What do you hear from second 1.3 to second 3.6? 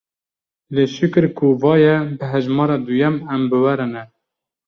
ku va ye bi hejmera duyem em bi